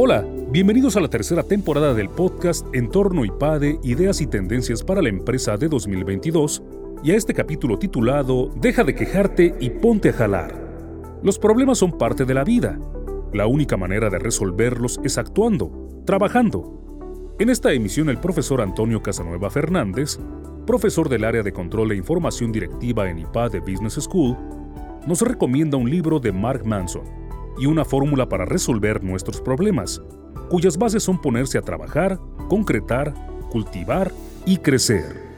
[0.00, 5.08] Hola, bienvenidos a la tercera temporada del podcast Entorno IPADE, Ideas y Tendencias para la
[5.08, 6.62] Empresa de 2022
[7.02, 11.18] y a este capítulo titulado Deja de quejarte y ponte a jalar.
[11.24, 12.78] Los problemas son parte de la vida.
[13.32, 17.34] La única manera de resolverlos es actuando, trabajando.
[17.40, 20.20] En esta emisión el profesor Antonio Casanueva Fernández,
[20.64, 24.36] profesor del área de control e información directiva en IPADE Business School,
[25.08, 27.18] nos recomienda un libro de Mark Manson
[27.58, 30.02] y una fórmula para resolver nuestros problemas,
[30.48, 33.14] cuyas bases son ponerse a trabajar, concretar,
[33.50, 34.12] cultivar
[34.46, 35.28] y crecer.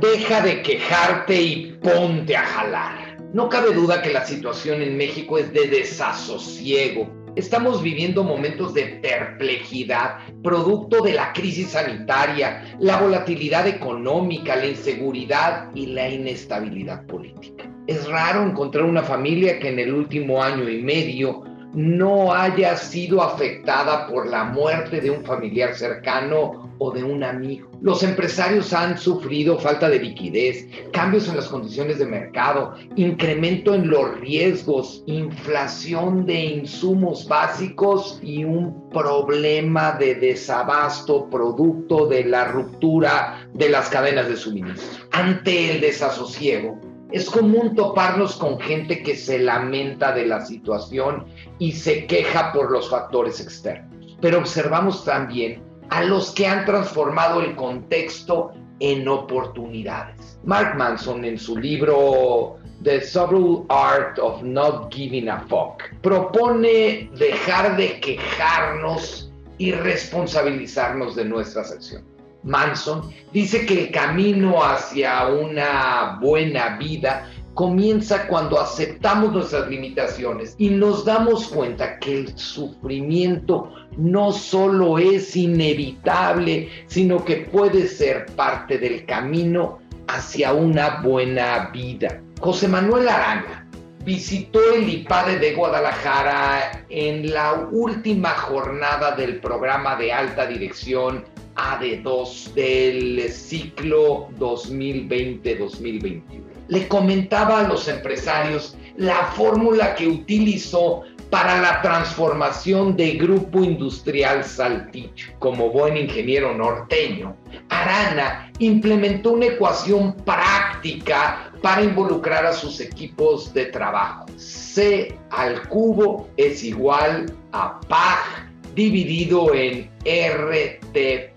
[0.00, 3.18] Deja de quejarte y ponte a jalar.
[3.32, 7.21] No cabe duda que la situación en México es de desasosiego.
[7.34, 15.70] Estamos viviendo momentos de perplejidad, producto de la crisis sanitaria, la volatilidad económica, la inseguridad
[15.74, 17.64] y la inestabilidad política.
[17.86, 21.42] Es raro encontrar una familia que en el último año y medio
[21.74, 27.70] no haya sido afectada por la muerte de un familiar cercano o de un amigo.
[27.80, 33.88] Los empresarios han sufrido falta de liquidez, cambios en las condiciones de mercado, incremento en
[33.88, 43.48] los riesgos, inflación de insumos básicos y un problema de desabasto producto de la ruptura
[43.54, 45.06] de las cadenas de suministro.
[45.12, 46.78] Ante el desasosiego,
[47.12, 51.26] es común toparnos con gente que se lamenta de la situación
[51.58, 54.16] y se queja por los factores externos.
[54.20, 60.38] Pero observamos también a los que han transformado el contexto en oportunidades.
[60.44, 67.76] Mark Manson en su libro The Subtle Art of Not Giving a Fuck propone dejar
[67.76, 72.11] de quejarnos y responsabilizarnos de nuestras acciones.
[72.42, 80.70] Manson dice que el camino hacia una buena vida comienza cuando aceptamos nuestras limitaciones y
[80.70, 88.78] nos damos cuenta que el sufrimiento no solo es inevitable, sino que puede ser parte
[88.78, 92.20] del camino hacia una buena vida.
[92.40, 93.61] José Manuel Arana
[94.04, 101.24] visitó el IPADE de Guadalajara en la última jornada del programa de alta dirección
[101.54, 106.22] AD2 del ciclo 2020-2021.
[106.68, 114.44] Le comentaba a los empresarios la fórmula que utilizó para la transformación de Grupo Industrial
[114.44, 115.32] Saltillo.
[115.38, 117.36] Como buen ingeniero norteño,
[117.70, 124.26] Arana implementó una ecuación práctica para involucrar a sus equipos de trabajo.
[124.36, 131.32] C al cubo es igual a PAG dividido en RTP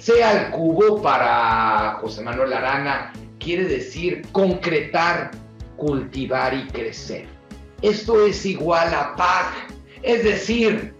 [0.00, 5.30] C al cubo para José Manuel Arana quiere decir concretar,
[5.76, 7.26] cultivar y crecer.
[7.82, 9.68] Esto es igual a PAG,
[10.02, 10.94] es decir,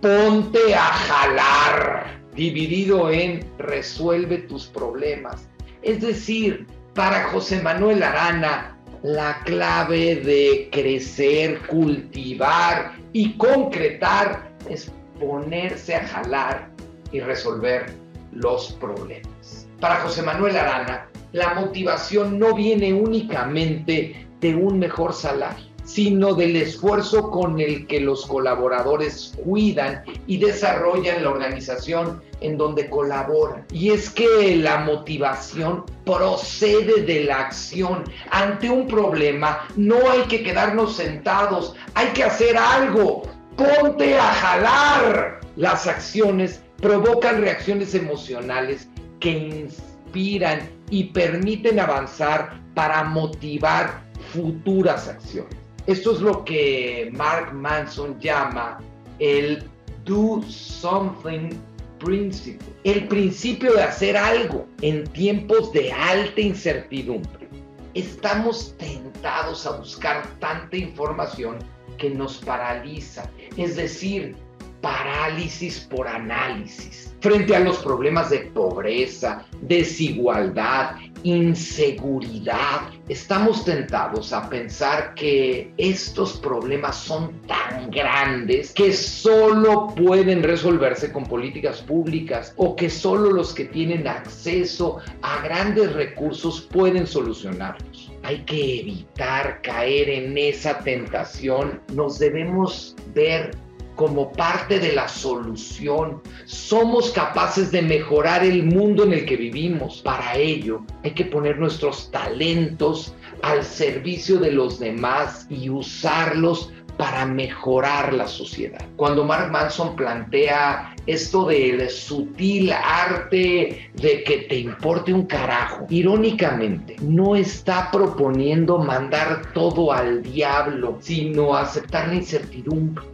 [0.00, 5.46] ponte a jalar, dividido en resuelve tus problemas.
[5.82, 15.94] Es decir, para José Manuel Arana, la clave de crecer, cultivar y concretar es ponerse
[15.94, 16.70] a jalar
[17.10, 17.86] y resolver
[18.32, 19.66] los problemas.
[19.80, 26.56] Para José Manuel Arana, la motivación no viene únicamente de un mejor salario, sino del
[26.56, 33.64] esfuerzo con el que los colaboradores cuidan y desarrollan la organización en donde colaboran.
[33.72, 38.04] Y es que la motivación procede de la acción.
[38.30, 43.22] Ante un problema no hay que quedarnos sentados, hay que hacer algo.
[43.56, 45.40] Ponte a jalar.
[45.56, 48.88] Las acciones provocan reacciones emocionales
[49.20, 55.61] que inspiran y permiten avanzar para motivar futuras acciones.
[55.86, 58.78] Esto es lo que Mark Manson llama
[59.18, 59.68] el
[60.04, 61.50] do something
[61.98, 67.48] principle, el principio de hacer algo en tiempos de alta incertidumbre.
[67.94, 71.58] Estamos tentados a buscar tanta información
[71.98, 74.36] que nos paraliza, es decir,
[74.82, 82.90] parálisis por análisis frente a los problemas de pobreza, desigualdad, inseguridad.
[83.08, 91.24] Estamos tentados a pensar que estos problemas son tan grandes que solo pueden resolverse con
[91.24, 98.10] políticas públicas o que solo los que tienen acceso a grandes recursos pueden solucionarlos.
[98.24, 101.80] Hay que evitar caer en esa tentación.
[101.94, 103.52] Nos debemos ver
[103.94, 106.22] como parte de la solución.
[106.44, 110.00] Somos capaces de mejorar el mundo en el que vivimos.
[110.02, 117.26] Para ello hay que poner nuestros talentos al servicio de los demás y usarlos para
[117.26, 118.80] mejorar la sociedad.
[118.96, 126.96] Cuando Mark Manson plantea esto del sutil arte de que te importe un carajo, irónicamente,
[127.00, 133.11] no está proponiendo mandar todo al diablo, sino aceptar la incertidumbre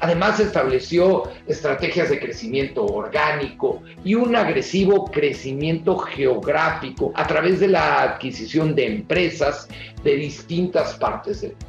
[0.00, 8.02] Además, estableció estrategias de crecimiento orgánico y un agresivo crecimiento geográfico a través de la
[8.02, 9.68] adquisición de empresas
[10.02, 11.66] de distintas partes del mundo.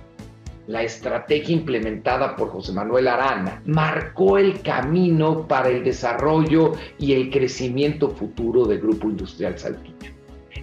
[0.67, 7.29] La estrategia implementada por José Manuel Arana marcó el camino para el desarrollo y el
[7.29, 10.14] crecimiento futuro del Grupo Industrial Saltillo.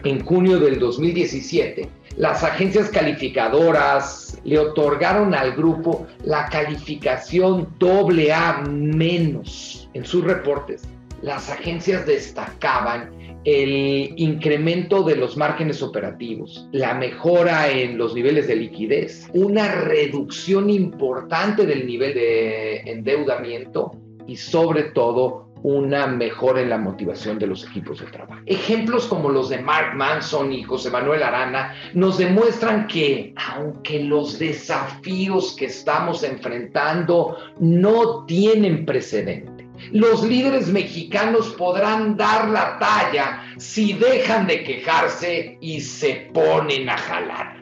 [0.04, 9.88] En junio del 2017, las agencias calificadoras le otorgaron al grupo la calificación AA menos
[9.94, 10.82] en sus reportes.
[11.22, 13.10] Las agencias destacaban
[13.44, 20.68] el incremento de los márgenes operativos, la mejora en los niveles de liquidez, una reducción
[20.68, 23.92] importante del nivel de endeudamiento
[24.26, 28.42] y sobre todo una mejora en la motivación de los equipos de trabajo.
[28.46, 34.38] Ejemplos como los de Mark Manson y José Manuel Arana nos demuestran que aunque los
[34.38, 43.94] desafíos que estamos enfrentando no tienen precedente, los líderes mexicanos podrán dar la talla si
[43.94, 47.61] dejan de quejarse y se ponen a jalar.